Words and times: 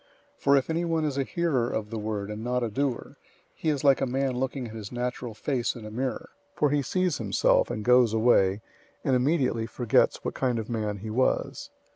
001:023 0.37 0.41
For 0.43 0.57
if 0.57 0.69
anyone 0.71 1.05
is 1.05 1.15
a 1.19 1.23
hearer 1.23 1.69
of 1.69 1.91
the 1.91 1.99
word 1.99 2.31
and 2.31 2.43
not 2.43 2.63
a 2.63 2.71
doer, 2.71 3.17
he 3.53 3.69
is 3.69 3.83
like 3.83 4.01
a 4.01 4.07
man 4.07 4.31
looking 4.35 4.67
at 4.69 4.73
his 4.73 4.91
natural 4.91 5.35
face 5.35 5.75
in 5.75 5.85
a 5.85 5.91
mirror; 5.91 6.29
001:024 6.55 6.59
for 6.59 6.69
he 6.71 6.81
sees 6.81 7.19
himself, 7.19 7.69
and 7.69 7.85
goes 7.85 8.11
away, 8.11 8.61
and 9.03 9.15
immediately 9.15 9.67
forgets 9.67 10.17
what 10.25 10.33
kind 10.33 10.57
of 10.57 10.71
man 10.71 10.97
he 10.97 11.11
was. 11.11 11.69